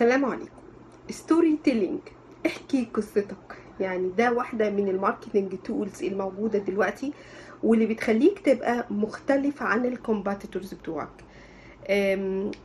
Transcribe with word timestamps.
السلام 0.00 0.24
عليكم. 0.24 0.50
Storytelling 1.10 2.00
احكي 2.46 2.88
قصتك. 2.94 3.56
يعني 3.80 4.10
ده 4.18 4.32
واحدة 4.32 4.70
من 4.70 4.88
ال 4.88 4.95
marketing 4.95 5.54
tools 5.64 6.02
الموجودة 6.04 6.58
دلوقتي 6.58 7.12
واللي 7.62 7.86
بتخليك 7.86 8.38
تبقى 8.38 8.86
مختلف 8.90 9.62
عن 9.62 9.86
ال 9.86 9.93
competitors 9.93 10.74
بتوعك. 10.74 11.08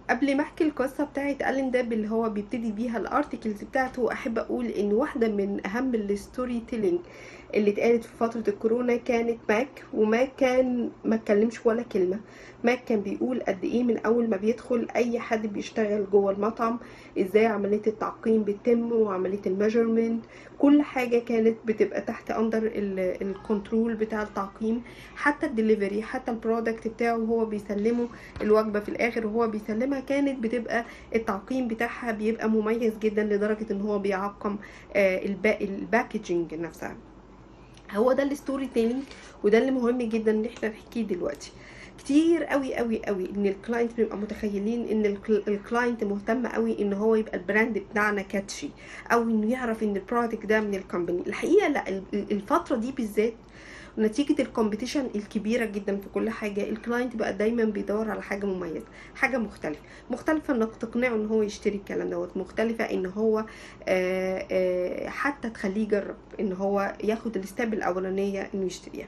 قبل 0.09 0.37
ما 0.37 0.41
أحكي 0.41 0.63
القصة 0.63 1.03
بتاعت 1.03 1.41
Allan 1.41 1.71
Dib 1.71 1.93
اللي 1.93 2.09
هو 2.09 2.29
بيبتدي 2.29 2.71
بيها 2.71 2.97
ال 2.97 3.05
articles 3.05 3.63
بتاعته 3.63 4.11
أحب 4.11 4.37
أقول 4.37 4.65
إن 4.65 4.93
واحدة 4.93 5.27
من 5.27 5.67
أهم 5.67 5.95
ال 5.95 6.63
storytelling 6.67 6.99
اللي 7.55 7.71
اتقالت 7.71 8.03
في 8.03 8.15
فترة 8.19 8.43
الكورونا 8.47 8.95
كانت 8.95 9.37
Mac 9.49 9.83
و 9.93 10.03
Mac 10.03 10.31
كان 10.37 10.89
ما 11.05 11.15
اتكلمش 11.15 11.65
ولا 11.65 11.81
كلمة. 11.83 12.19
Mac 12.63 12.83
كان 12.85 13.01
بيقول 13.01 13.41
قد 13.47 13.63
إيه 13.63 13.83
من 13.83 13.97
أول 13.97 14.29
ما 14.29 14.37
بيدخل 14.37 14.87
أي 14.95 15.19
حد 15.19 15.47
بيشتغل 15.47 16.05
جوه 16.11 16.31
المطعم 16.31 16.79
إزاي 17.19 17.45
عملية 17.45 17.81
التعقيم 17.87 18.43
بتتم 18.43 18.91
وعملية 18.91 19.41
ال 19.45 19.52
measurement. 19.52 20.25
كل 20.59 20.81
حاجة 20.81 21.19
كانت 21.19 21.57
بتبقى 21.65 22.01
تحت 22.01 22.31
under 22.31 22.71
ال 23.21 23.31
control 23.31 23.95
بتاع 23.95 24.21
التعقيم. 24.23 24.81
حتى 25.15 25.45
الدليفري 25.45 26.01
حتى 26.03 26.31
ال 26.31 26.38
product 26.38 26.87
بتاعه 26.87 27.17
وهو 27.17 27.45
بيسلمه 27.45 28.07
الوجبة 28.41 28.79
في 28.79 28.89
الآخر 28.89 29.27
وهو 29.27 29.47
بيسلمها 29.47 29.99
كانت 29.99 30.43
بتبقى 30.43 30.85
التعقيم 31.15 31.67
بتاعها 31.67 32.11
بيبقى 32.11 32.49
مميز 32.49 32.97
جدا 32.97 33.23
لدرجة 33.23 33.65
إن 33.71 33.81
هو 33.81 33.99
بيعقم 33.99 34.57
آه، 34.95 35.25
البا- 35.25 35.61
ال 35.61 35.71
packaging 35.71 36.53
نفسها. 36.53 36.95
هو 37.95 38.11
ده 38.13 38.23
ال 38.23 38.69
storytelling 38.73 39.03
وده 39.43 39.57
اللي 39.57 39.71
مهم 39.71 39.97
جدا 39.97 40.31
إن 40.31 40.45
إحنا 40.45 40.69
نحكيه 40.69 41.01
دلوقتي. 41.03 41.51
كتير 41.97 42.43
قوي 42.43 42.75
قوي 42.75 43.05
قوي 43.05 43.29
إن 43.29 43.45
ال 43.45 43.52
client 43.52 43.93
بيبقى 43.97 44.17
متخيلين 44.17 44.87
إن 44.87 45.05
الكل- 45.05 45.43
ال 45.47 45.55
client 45.55 46.03
مهتم 46.03 46.47
قوي 46.47 46.81
إن 46.81 46.93
هو 46.93 47.15
يبقى 47.15 47.37
ال 47.37 47.44
brand 47.44 47.77
بتاعنا 47.91 48.21
catchy 48.21 48.69
أو 49.11 49.21
إنه 49.23 49.51
يعرف 49.51 49.83
إن 49.83 49.95
ال 49.95 50.02
product 50.02 50.45
ده 50.45 50.61
من 50.61 50.75
ال 50.75 50.81
company 50.81 51.23
الحقيقة 51.27 51.67
لأ 51.67 51.89
ال- 51.89 52.03
ال- 52.13 52.31
الفترة 52.31 52.75
دي 52.75 52.91
بالذات 52.91 53.33
نتيجة 53.97 54.41
ال 54.41 54.47
competition 54.47 55.09
الكبيرة 55.15 55.65
جدا 55.65 55.97
في 55.97 56.09
كل 56.13 56.29
حاجة 56.29 56.69
ال 56.69 56.76
client 56.76 57.15
بقى 57.15 57.33
دايما 57.33 57.63
بيدور 57.63 58.11
على 58.11 58.21
حاجة 58.21 58.45
مميزة 58.45 58.85
حاجة 59.15 59.37
مختلفة 59.37 59.81
مختلفة 60.09 60.55
إنك 60.55 60.75
تقنعه 60.75 61.15
إن 61.15 61.25
هو 61.25 61.41
يشتري 61.41 61.75
الكلام 61.75 62.09
دوت 62.09 62.37
مختلفة 62.37 62.83
إن 62.83 63.05
هو 63.05 63.45
آه، 63.87 64.45
آه، 64.51 65.09
حتى 65.09 65.49
تخليه 65.49 65.81
يجرب 65.83 66.15
إن 66.39 66.53
هو 66.53 66.93
ياخد 67.03 67.37
ال 67.37 67.45
step 67.45 67.73
الأولانية 67.73 68.49
إنه 68.53 68.65
يشتريها. 68.65 69.07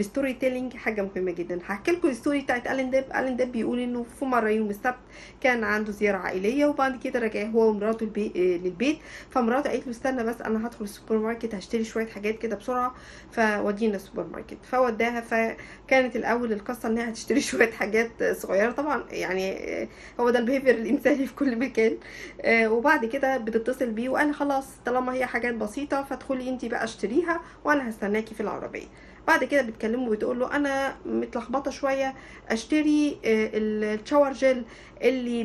ال 0.00 0.32
storytelling 0.34 0.76
حاجة 0.76 1.02
مهمة 1.16 1.32
جدا. 1.32 1.58
هحكي 1.66 1.90
لكم 1.90 2.08
ال 2.08 2.13
story 2.13 2.40
بتاعت 2.40 2.66
Allan 2.70 2.90
Dib. 2.90 3.04
Allan 3.16 3.36
Dib 3.36 3.52
بيقول 3.52 3.78
إنه 3.80 4.06
في 4.18 4.24
مرة 4.24 4.48
يوم 4.48 4.70
السبت 4.70 4.96
كان 5.40 5.64
عنده 5.64 5.92
زيارة 5.92 6.16
عائلية 6.18 6.66
وبعد 6.66 7.00
كده 7.02 7.20
رجع 7.20 7.42
هو 7.46 7.68
ومراته. 7.68 8.06
آه، 8.06 8.38
للبيت. 8.38 8.98
فمراته 9.30 9.70
قالت 9.70 9.84
له 9.86 9.90
استنى 9.90 10.24
بس 10.24 10.40
أنا 10.42 10.66
هدخل 10.66 10.84
السوبر 10.84 11.18
ماركت 11.18 11.54
هشتري 11.54 11.84
شوية 11.84 12.06
حاجات 12.06 12.38
كده 12.38 12.56
بسرعة 12.56 12.94
فودينا 13.32 13.96
السوبر 13.96 14.26
ماركت. 14.32 14.58
فوداها 14.70 15.20
فكانت 15.20 16.16
الأول 16.16 16.52
القصة 16.52 16.88
إنها 16.88 17.08
هتشتري 17.10 17.40
شوية 17.50 17.70
حاجات 17.70 18.24
صغيرة. 18.24 18.70
طبعا 18.70 19.04
يعني 19.10 19.52
آه، 19.82 19.88
هو 20.20 20.30
ده 20.30 20.38
ال 20.38 20.42
behavior 20.42 20.74
الإنساني 20.74 21.26
في 21.26 21.34
كل 21.34 21.56
مكان. 21.58 21.96
آه، 22.40 22.68
وبعد 22.72 23.04
كده 23.04 23.36
بتتصل 23.36 23.90
بيه 23.90 24.08
وقال 24.08 24.34
خلاص 24.34 24.66
طالما 24.86 25.12
هي 25.14 25.26
حاجات 25.26 25.54
بسيطة 25.54 26.02
فادخلي 26.04 26.48
انت 26.48 26.64
بقى 26.64 26.84
اشتريها 26.84 27.40
وأنا 27.64 27.88
هستناكي 27.90 28.34
في 28.34 28.40
العربية. 28.40 28.86
بعد 29.26 29.44
كده 29.44 29.62
بتكلمه 29.62 30.08
وبتقول 30.08 30.40
له 30.40 30.56
أنا 30.56 30.96
متلخبطة 31.06 31.70
شوية 31.70 32.14
أشتري 32.48 33.18
آه، 33.24 33.50
ال 33.54 33.65
shower 33.65 34.32
gel 34.32 34.64
اللي 35.02 35.44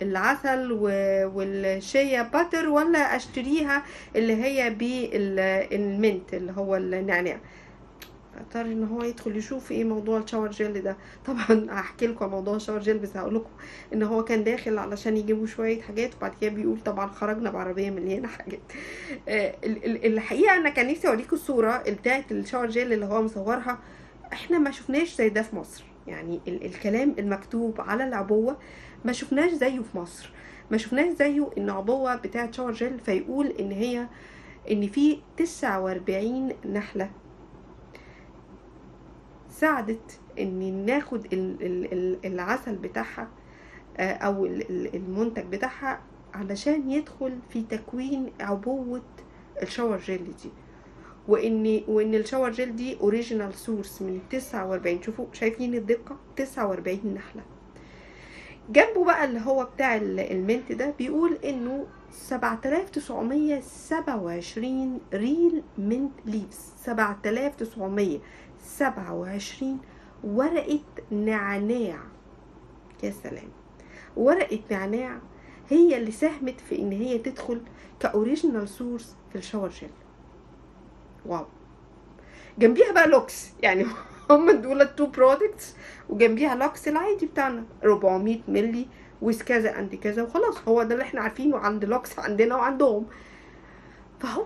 بالعسل 0.00 0.72
وال 1.34 1.63
shea 1.63 2.22
butter 2.22 2.68
ولا 2.68 3.16
أشتريها 3.16 3.82
اللي 4.16 4.44
هي 4.44 4.70
بال 4.70 5.25
mint 5.25 6.34
اللي 6.34 6.52
هو 6.52 6.76
النعناع. 6.76 7.40
اضطر 8.40 8.60
ان 8.60 8.84
هو 8.84 9.02
يدخل 9.04 9.36
يشوف 9.36 9.72
إيه 9.72 9.84
موضوع 9.84 10.18
الشاور 10.18 10.50
جل 10.50 10.82
ده. 10.82 10.96
طبعا 11.26 11.66
هحكي 11.70 12.06
لكم 12.06 12.24
عن 12.24 12.30
موضوع 12.30 12.56
الشاور 12.56 12.78
جل 12.80 12.98
بس 12.98 13.16
هقول 13.16 13.34
لكم 13.34 13.50
ان 13.94 14.02
هو 14.02 14.24
كان 14.24 14.44
داخل 14.44 14.78
علشان 14.78 15.16
يجيبوا 15.16 15.46
شوية 15.46 15.82
حاجات 15.82 16.14
وبعد 16.14 16.32
كده 16.40 16.50
بيقول 16.50 16.80
طبعا 16.80 17.06
خرجنا 17.06 17.50
بعربية 17.50 17.90
مليانة 17.90 18.28
حاجات. 18.28 18.60
آه، 19.28 19.54
ال- 19.64 19.84
ال- 19.84 20.06
الحقيقة 20.06 20.54
أنا 20.56 20.70
كان 20.70 20.88
نفسي 20.90 21.08
أوريكم 21.08 21.36
الصورة 21.36 21.82
بتاعه 21.88 22.24
الشاور 22.30 22.66
جل 22.66 22.92
اللي 22.92 23.06
هو 23.06 23.22
مصورها. 23.22 23.78
إحنا 24.32 24.58
ما 24.58 24.70
شفناش 24.70 25.14
زي 25.14 25.28
ده 25.28 25.42
في 25.42 25.56
مصر. 25.56 25.84
يعني 26.06 26.40
ال 26.48 26.64
الكلام 26.64 27.14
المكتوب 27.18 27.80
على 27.80 28.04
العبوة 28.04 28.56
ما 29.04 29.12
شفناش 29.12 29.50
زيه 29.50 29.80
في 29.92 29.98
مصر. 29.98 30.30
ما 30.70 30.76
شفناش 30.76 31.12
زيه 31.16 31.50
إن 31.58 31.70
عبوة 31.70 32.16
بتاعه 32.16 32.52
شاور 32.52 32.72
جل 32.72 32.98
فيقول 32.98 33.46
إن 33.46 33.70
هي 33.72 34.06
إن 34.70 34.88
في 34.88 35.18
49 35.36 36.52
نحلة. 36.72 37.10
ساعدت 39.60 40.20
ان 40.38 40.86
ناخد 40.86 41.24
ال- 41.32 41.62
ال- 41.62 41.92
ال- 41.92 42.26
العسل 42.26 42.76
بتاعها 42.76 43.28
آه، 43.96 44.12
أو 44.12 44.46
ال- 44.46 44.70
ال- 44.70 44.94
المنتج 44.96 45.42
بتاعها 45.46 46.00
علشان 46.34 46.90
يدخل 46.90 47.38
في 47.50 47.62
تكوين 47.62 48.30
عبوة 48.40 49.02
ال 49.62 49.67
shower 49.67 49.96
gel 49.98 50.24
دي. 50.42 50.50
وان 51.28 51.80
وإن 51.88 52.14
ال 52.14 52.19
shower 52.19 52.50
gel 52.50 52.76
دي 52.76 53.00
Original 53.00 53.54
Source 53.54 54.02
من 54.02 54.20
49 54.30 55.02
شوفوا 55.02 55.26
شايفين 55.32 55.74
الدقة؟ 55.74 56.16
49 56.36 57.14
نحلة 57.14 57.42
جنبه 58.70 59.04
بقى 59.04 59.24
اللي 59.24 59.40
هو 59.40 59.64
بتاع 59.74 59.96
ال- 59.96 60.20
ال 60.20 60.30
mint 60.30 60.72
ده 60.72 60.94
بيقول 60.98 61.32
إنه 61.44 61.86
7927 62.12 65.00
real 65.14 65.62
mint 65.78 66.12
leaves. 66.26 66.72
7927 68.62 69.78
ورقة 70.24 70.80
نعناع. 71.10 71.98
يا 73.02 73.10
سلام. 73.10 73.48
ورقة 74.16 74.60
نعناع 74.70 75.18
هي 75.68 75.96
اللي 75.96 76.10
ساهمت 76.10 76.60
في 76.60 76.78
إن 76.78 76.92
هي 76.92 77.18
تدخل 77.18 77.60
ك 78.00 78.08
original 78.08 78.68
source 78.68 79.16
في 79.32 79.38
ال 79.38 79.42
shower 79.42 79.68
gel. 79.68 79.90
wow. 81.26 81.46
جنبيها 82.58 82.92
بقى 82.92 83.08
لوكس. 83.08 83.50
يعني 83.62 83.86
هم 84.30 84.50
دول 84.50 84.82
ال 84.82 84.88
two 84.88 85.06
products 85.06 85.76
وجنبيها 86.08 86.54
لوكس 86.54 86.88
العادي 86.88 87.26
بتاعنا. 87.26 87.64
400 87.84 88.38
ملي 88.48 88.86
with 89.22 89.42
كذا 89.42 89.72
and 89.72 89.94
كذا 89.94 90.22
وخلاص. 90.22 90.68
هو 90.68 90.82
ده 90.82 90.92
اللي 90.94 91.04
إحنا 91.04 91.20
عارفينه 91.20 91.58
عند 91.58 91.84
لوكس 91.84 92.18
عندنا 92.18 92.56
وعندهم. 92.56 93.06
فهو 94.20 94.44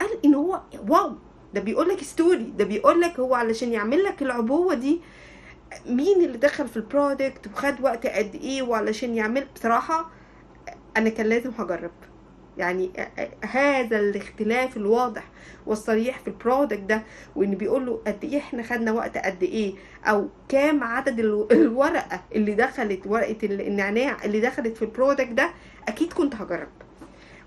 قال 0.00 0.24
إن 0.24 0.34
هو 0.34 0.60
wow. 0.88 1.12
ده 1.56 1.62
بيقول 1.62 1.88
لك 1.88 2.02
story 2.02 2.44
ده 2.58 2.64
بيقول 2.64 3.00
لك 3.00 3.20
هو 3.20 3.34
علشان 3.34 3.72
يعمل 3.72 4.02
لك 4.04 4.22
العبوة 4.22 4.74
دي 4.74 5.00
مين 5.86 6.24
اللي 6.24 6.38
دخل 6.38 6.68
في 6.68 6.76
ال 6.76 6.85
product 6.85 7.46
وخد 7.46 7.74
وقت 7.80 8.06
قد 8.06 8.34
إيه 8.34 8.62
وعلشان 8.62 9.14
يعمل؟ 9.14 9.46
بصراحة 9.54 10.10
أنا 10.96 11.08
كان 11.10 11.26
لازم 11.26 11.50
هجرب. 11.58 11.90
يعني 12.58 12.90
هذا 13.44 13.98
الاختلاف 14.00 14.76
الواضح 14.76 15.24
والصريح 15.66 16.18
في 16.18 16.28
ال 16.28 16.34
product 16.34 16.80
ده 16.80 17.02
وإن 17.36 17.50
بيقول 17.54 17.86
له 17.86 18.00
قد 18.06 18.24
إيه 18.24 18.38
إحنا 18.38 18.62
خدنا 18.62 18.92
وقت 18.92 19.18
قد 19.18 19.42
إيه 19.42 19.74
أو 20.04 20.28
كام 20.48 20.84
عدد 20.84 21.18
الو- 21.18 21.48
الورقة 21.52 22.22
اللي 22.34 22.54
دخلت 22.54 23.00
ورقة 23.06 23.36
النعناع 23.42 24.24
اللي 24.24 24.40
دخلت 24.40 24.76
في 24.76 24.82
ال 24.82 24.88
product 24.88 25.32
ده 25.32 25.50
أكيد 25.88 26.12
كنت 26.12 26.34
هجرب. 26.34 26.68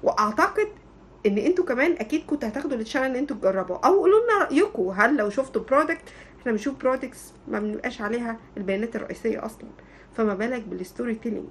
وأعتقد 0.03 0.67
ان 1.25 1.37
أنتوا 1.37 1.65
كمان 1.65 1.91
أكيد 1.91 2.21
كنتوا 2.27 2.49
هتاخدوا 2.49 2.77
ال 2.77 2.81
chance 2.81 3.05
ان 3.05 3.15
أنتوا 3.15 3.35
تجربوا 3.35 3.75
أو 3.77 3.99
قولوا 3.99 4.19
لنا 4.19 4.43
رأيكم 4.45 4.89
هل 4.89 5.17
لو 5.17 5.29
شفتوا 5.29 5.61
product 5.63 6.01
إحنا 6.39 6.51
بنشوف 6.51 6.75
products 6.75 7.33
ما 7.47 7.59
بنبقاش 7.59 8.01
عليها 8.01 8.37
البيانات 8.57 8.95
الرئيسية 8.95 9.45
أصلا. 9.45 9.69
فما 10.17 10.33
بالك 10.33 10.61
بال 10.67 11.15
storytelling 11.15 11.47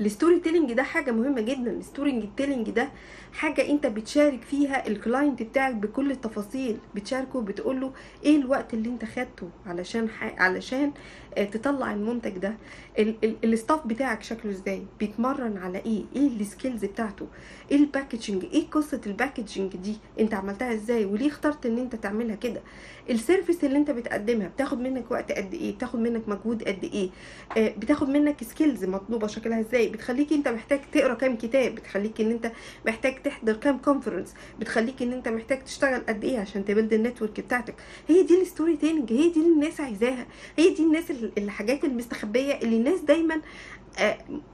ال 0.00 0.40
storytelling 0.40 0.72
ده 0.72 0.82
حاجة 0.82 1.10
مهمة 1.10 1.40
جدا. 1.40 1.70
ال 1.70 2.28
storytelling 2.36 2.70
ده 2.70 2.88
حاجة 3.32 3.70
أنت 3.70 3.86
بتشارك 3.86 4.40
فيها 4.42 4.86
ال 4.88 4.96
client 4.96 5.42
بتاعك 5.42 5.74
بكل 5.74 6.10
التفاصيل. 6.10 6.76
بتشاركه 6.94 7.40
بتقول 7.40 7.80
له 7.80 7.92
إيه 8.24 8.36
الوقت 8.36 8.74
اللي 8.74 8.88
أنت 8.88 9.04
خدته 9.04 9.48
علشان 9.66 10.08
ح... 10.08 10.34
علشان 10.42 10.92
آه، 11.38 11.44
تطلع 11.44 11.92
المنتج 11.92 12.38
ده. 12.38 12.54
ال... 12.98 13.14
ال... 13.24 13.36
ال 13.44 13.51
staff 13.51 13.86
بتاعك 13.86 14.22
شكله 14.22 14.52
إزاي؟ 14.52 14.82
بيتمرن 15.00 15.56
على 15.56 15.78
إيه؟ 15.78 16.02
إيه 16.16 16.26
ال 16.28 16.36
skills 16.36 16.84
بتاعته؟ 16.84 17.26
إيه 17.70 17.76
ال 17.76 17.83
packaging 17.83 18.44
إيه 18.44 18.66
قصة 18.70 19.00
ال 19.06 19.13
packaging 19.13 19.76
دي؟ 19.76 19.96
أنت 20.20 20.34
عملتها 20.34 20.74
إزاي؟ 20.74 21.04
وليه 21.04 21.28
اخترت 21.28 21.66
إن 21.66 21.78
أنت 21.78 21.94
تعملها 21.96 22.36
كده؟ 22.36 22.60
ال 23.10 23.17
service 23.17 23.64
اللي 23.64 23.78
أنت 23.78 23.90
بتقدمها 23.90 24.48
بتاخد 24.48 24.80
منك 24.80 25.10
وقت 25.10 25.32
قد 25.32 25.54
إيه؟ 25.54 25.74
بتاخد 25.74 25.98
منك 25.98 26.28
مجهود 26.28 26.62
قد 26.62 26.84
إيه؟ 26.84 27.10
آه، 27.56 27.74
بتاخد 27.78 28.08
منك 28.08 28.44
skills 28.44 28.84
مطلوبة 28.84 29.26
شكلها 29.26 29.60
إزاي؟ 29.60 29.85
بتخليك 29.88 30.32
انت 30.32 30.48
محتاج 30.48 30.80
تقرأ 30.92 31.14
كام 31.14 31.36
كتاب 31.36 31.74
بتخليك 31.74 32.20
ان 32.20 32.30
انت 32.30 32.52
محتاج 32.86 33.22
تحضر 33.22 33.52
كام 33.52 33.78
conference 33.78 34.34
بتخليك 34.60 35.02
ان 35.02 35.12
انت 35.12 35.28
محتاج 35.28 35.64
تشتغل 35.64 36.00
قد 36.08 36.24
إيه 36.24 36.38
عشان 36.38 36.64
ت 36.64 36.69
build 36.69 36.92
ال 36.92 36.98
network 36.98 37.40
بتاعتك. 37.40 37.74
هي 38.08 38.22
دي 38.22 38.40
ال 38.42 38.76
storytelling 38.76 39.12
هي 39.12 39.28
دي 39.30 39.40
اللي 39.40 39.52
الناس 39.54 39.80
عايزاها 39.80 40.26
هي 40.58 40.70
دي 40.74 40.82
الناس 40.82 41.10
ال- 41.10 41.32
الحاجات 41.38 41.84
المستخبية 41.84 42.54
اللي 42.62 42.76
الناس 42.76 43.00
دايما 43.00 43.40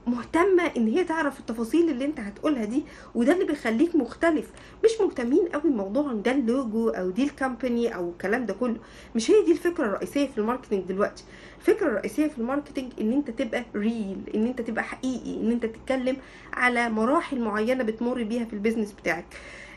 مهتمة 0.07 0.63
إن 0.77 0.87
هي 0.87 1.03
تعرف 1.03 1.39
التفاصيل 1.39 1.89
اللي 1.89 2.05
أنت 2.05 2.19
هتقولها 2.19 2.65
دي 2.65 2.83
وده 3.15 3.33
اللي 3.33 3.45
بيخليك 3.45 3.95
مختلف. 3.95 4.49
مش 4.83 4.91
مهتمين 5.01 5.47
قوي 5.47 5.63
بموضوع 5.71 6.13
ده 6.13 6.31
اللوجو 6.31 6.89
أو 6.89 7.09
دي 7.09 7.23
ال 7.23 7.32
company 7.32 7.95
أو 7.95 8.09
الكلام 8.09 8.45
ده 8.45 8.53
كله. 8.53 8.77
مش 9.15 9.31
هي 9.31 9.45
دي 9.45 9.51
الفكرة 9.51 9.85
الرئيسية 9.85 10.27
في 10.27 10.37
ال 10.37 10.42
marketing 10.42 10.83
دلوقتي. 10.83 11.23
الفكرة 11.59 11.87
الرئيسية 11.87 12.27
في 12.27 12.37
ال 12.37 12.42
marketing 12.42 12.91
إن 13.01 13.13
أنت 13.13 13.29
تبقى 13.31 13.63
real 13.75 14.17
إن 14.35 14.45
أنت 14.47 14.61
تبقى 14.61 14.83
حقيقي 14.83 15.37
إن 15.41 15.51
أنت 15.51 15.65
تتكلم 15.65 16.17
على 16.53 16.89
مراحل 16.89 17.39
معينة 17.39 17.83
بتمر 17.83 18.23
بيها 18.23 18.45
في 18.45 18.53
ال 18.53 18.57
business 18.57 18.91
بتاعك. 18.93 19.25
آه، 19.33 19.35
آه، 19.35 19.72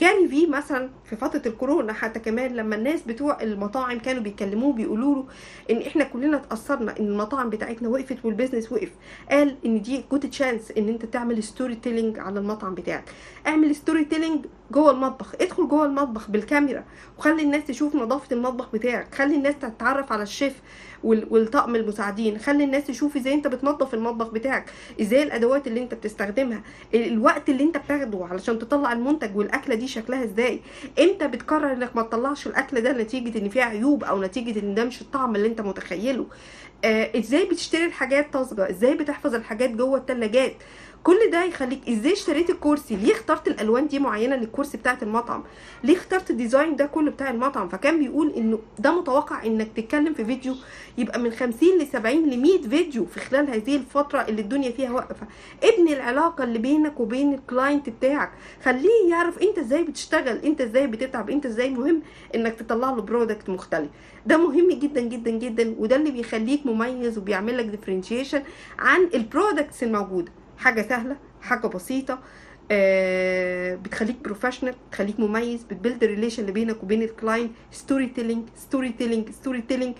Gary 0.00 0.28
في 0.28 0.46
مثلا 0.46 0.90
في 1.04 1.16
فترة 1.16 1.42
الكورونا 1.46 1.92
حتى 1.92 2.20
كمان 2.20 2.56
لما 2.56 2.76
الناس 2.76 3.02
بتوع 3.02 3.42
المطاعم 3.42 3.98
كانوا 3.98 4.22
بيكلموه 4.22 4.72
بيقولوا 4.72 5.14
له 5.14 5.24
إن 5.70 5.82
إحنا 5.86 6.04
كلنا 6.04 6.36
اتأثرنا 6.36 6.98
إن 7.00 7.06
المطاعم 7.06 7.50
بتاعتنا 7.50 7.88
وقفت 7.88 8.24
وال 8.24 8.34
business 8.34 8.72
وقف. 8.72 8.90
قال 9.30 9.56
إن 9.66 9.82
دي 9.82 10.04
good 10.10 10.30
chance 10.30 10.70
إن 10.78 10.88
أنت 10.88 11.04
تعمل 11.04 11.42
storytelling 11.42 12.18
على 12.18 12.40
المطعم 12.40 12.74
بتاعك. 12.74 13.04
اعمل 13.46 13.74
storytelling 13.74 14.46
جوه 14.70 14.90
المطبخ. 14.90 15.34
ادخل 15.40 15.68
جوه 15.68 15.84
المطبخ 15.86 16.30
بالكاميرا 16.30 16.84
وخلي 17.18 17.42
الناس 17.42 17.64
تشوف 17.64 17.94
نظافة 17.94 18.36
المطبخ 18.36 18.68
بتاعك. 18.72 19.14
خلي 19.14 19.34
الناس 19.36 19.54
تتعرف 19.60 20.12
على 20.12 20.22
الشيف 20.22 20.54
وال- 21.04 21.26
والطقم 21.30 21.74
المساعدين. 21.76 22.38
خلي 22.38 22.64
الناس 22.64 22.84
تشوف 22.86 23.16
إزاي 23.16 23.34
انت 23.34 23.46
بتنظف 23.46 23.94
المطبخ 23.94 24.28
بتاعك 24.28 24.70
إزاي 25.00 25.22
الادوات 25.22 25.66
اللي 25.66 25.80
انت 25.82 25.94
بتستخدمها 25.94 26.62
ال- 26.94 27.06
الوقت 27.12 27.48
اللي 27.48 27.62
انت 27.64 27.76
بتاخده 27.76 28.26
علشان 28.30 28.58
تطلع 28.58 28.92
المنتج 28.92 29.36
والأكلة 29.36 29.74
دي 29.74 29.88
شكلها 29.88 30.24
إزاي. 30.24 30.60
إمتى 31.00 31.28
بتقرر 31.28 31.72
انك 31.72 31.96
ما 31.96 32.02
تطلعش 32.02 32.46
الاكل 32.46 32.80
ده 32.80 32.92
نتيجة 32.92 33.38
ان 33.38 33.48
فيها 33.48 33.64
عيوب 33.64 34.04
أو 34.04 34.22
نتيجة 34.22 34.60
ان 34.60 34.74
ده 34.74 34.84
مش 34.84 35.00
الطعم 35.00 35.36
اللي 35.36 35.46
انت 35.46 35.60
متخيله؟ 35.60 36.26
آه 36.84 37.18
إزاي 37.18 37.44
بتشتري 37.44 37.84
الحاجات 37.84 38.32
طازجة؟ 38.32 38.70
إزاي 38.70 38.94
بتحفظ 38.94 39.34
الحاجات 39.34 39.70
جوه 39.70 39.98
الثلاجات 39.98 40.52
كل 41.04 41.18
ده 41.32 41.44
يخليك 41.44 41.88
إزاي 41.88 42.12
اشتريت 42.12 42.50
الكرسي 42.50 42.96
ليه 42.96 43.12
اخترت 43.12 43.48
الألوان 43.48 43.86
دي 43.88 43.98
معينة 43.98 44.36
للكرسي 44.36 44.76
بتاعت 44.78 45.02
المطعم؟ 45.02 45.42
ليه 45.84 45.96
اخترت 45.96 46.30
ال 46.30 46.37
design 46.37 46.76
ده 46.76 46.86
كله 46.86 47.10
بتاع 47.10 47.30
المطعم؟ 47.30 47.68
فكان 47.68 47.98
بيقول 47.98 48.30
إنه 48.36 48.58
ده 48.78 49.00
متوقع 49.00 49.46
إنك 49.46 49.68
تتكلم 49.76 50.14
في 50.14 50.24
فيديو 50.24 50.54
يبقى 50.98 51.18
من 51.18 51.30
50 51.32 51.78
ل 51.78 51.86
70 51.86 52.30
ل 52.30 52.40
100 52.40 52.62
فيديو 52.68 53.06
في 53.06 53.20
خلال 53.20 53.50
هذه 53.50 53.76
الفترة 53.76 54.18
اللي 54.28 54.42
الدنيا 54.42 54.70
فيها 54.70 54.90
واقفة. 54.92 55.26
ابني 55.62 55.92
العلاقة 55.92 56.44
اللي 56.44 56.58
بينك 56.58 57.00
وبين 57.00 57.34
ال 57.34 57.42
client 57.42 57.88
بتاعك. 57.90 58.30
خليه 58.64 59.10
يعرف 59.10 59.38
أنت 59.42 59.58
إزاي 59.58 59.82
بتشتغل 59.84 60.36
أنت 60.36 60.60
إزاي 60.60 60.86
بتتعب 60.86 61.30
أنت 61.30 61.46
إزاي 61.46 61.70
مهم 61.70 62.02
إنك 62.34 62.54
تطلع 62.54 62.90
له 62.90 63.02
product 63.02 63.48
مختلف. 63.48 63.88
ده 64.26 64.36
مهم 64.36 64.70
جدا 64.70 65.00
جدا 65.00 65.30
جدا 65.30 65.74
وده 65.78 65.96
اللي 65.96 66.10
بيخليك 66.10 66.66
مميز 66.66 67.18
وبيعمل 67.18 67.58
لك 67.58 67.64
differentiation 67.64 68.42
عن 68.78 69.08
ال 69.14 69.22
products 69.22 69.82
الموجودة. 69.82 70.32
حاجة 70.60 70.82
سهلة 70.88 71.16
حاجة 71.42 71.66
بسيطة 71.66 72.18
آه 72.70 73.74
بتخليك 73.74 74.16
professional 74.24 74.74
بتخليك 74.88 75.20
مميز 75.20 75.62
بت 75.62 75.74
build 75.74 76.04
relation 76.04 76.42
اللي 76.42 76.52
بينك 76.52 76.82
وبين 76.82 77.02
ال 77.02 77.09
client 77.09 77.52
storytelling 77.70 78.48
storytelling 78.56 79.30
storytelling 79.30 79.94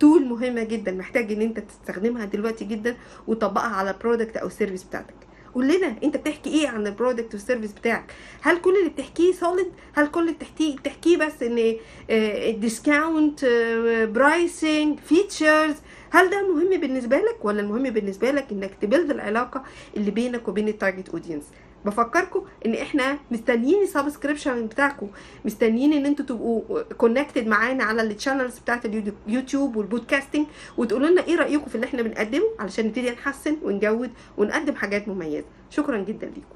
tool 0.00 0.26
مهمة 0.28 0.64
جدا 0.64 0.92
محتاج 0.92 1.32
إن 1.32 1.42
أنت 1.42 1.58
تستخدمها 1.60 2.24
دلوقتي 2.24 2.64
جدا 2.64 2.96
وتطبقها 3.26 3.76
على 3.76 3.90
ال 3.90 3.96
product 3.96 4.36
أو 4.36 4.46
ال 4.46 4.51
service 4.51 4.84
بتاعتك. 4.84 5.14
قول 5.54 5.68
لنا 5.68 5.96
انت 6.04 6.16
بتحكي 6.16 6.50
إيه 6.50 6.68
عن 6.68 6.86
ال 6.86 6.92
product 6.92 7.34
وال 7.34 7.42
service 7.42 7.72
بتاعك؟ 7.72 8.12
هل 8.40 8.58
كل 8.60 8.76
اللي 8.76 8.90
بتحكيه 8.90 9.32
solid 9.32 9.66
هل 9.94 10.06
كل 10.06 10.20
اللي 10.20 10.32
بتحكيه 10.32 10.76
بتحكيه 10.76 11.16
بس 11.16 11.42
ان 11.42 11.76
discount 12.60 13.44
pricing 14.14 14.98
features 14.98 15.74
هل 16.10 16.30
ده 16.30 16.54
مهم 16.54 16.80
بالنسبة 16.80 17.16
لك 17.16 17.44
ولا 17.44 17.60
المهم 17.60 17.82
بالنسبة 17.82 18.30
لك 18.30 18.46
انك 18.52 18.70
ت 18.82 18.87
build 18.87 19.10
العلاقة 19.10 19.62
اللي 19.96 20.10
بينك 20.10 20.48
وبين 20.48 20.68
ال 20.68 20.74
target 20.74 21.08
audience 21.08 21.44
بفكركم 21.84 22.42
إن 22.66 22.74
إحنا 22.74 23.18
مستنيين 23.30 23.82
ال 23.82 23.88
subscription 23.88 24.66
بتاعكم 24.66 25.08
مستنيين 25.44 25.92
إن 25.92 26.06
أنتوا 26.06 26.24
تبقوا 26.24 26.82
connected 26.82 27.46
معانا 27.46 27.84
على 27.84 28.02
ال 28.02 28.08
channels 28.08 28.58
بتاعت 28.58 28.84
اليوتيوب 29.26 29.76
وال 29.76 29.88
podcasting 29.88 30.46
وتقولوا 30.76 31.08
لنا 31.08 31.24
إيه 31.26 31.36
رايكم 31.36 31.66
في 31.66 31.74
اللي 31.74 31.86
إحنا 31.86 32.02
بنقدمه 32.02 32.44
علشان 32.58 32.86
نبتدي 32.86 33.10
نحسن 33.10 33.56
ونجود 33.62 34.10
ونقدم 34.36 34.74
حاجات 34.74 35.08
مميزة. 35.08 35.44
شكرا 35.70 35.98
جدا 35.98 36.26
ليكم 36.26 36.46